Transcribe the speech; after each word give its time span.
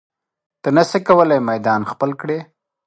ته 0.61 0.69
نشې 0.77 0.99
کولی 1.07 1.39
میدان 1.49 1.81
خپل 1.91 2.11
کړې. 2.21 2.39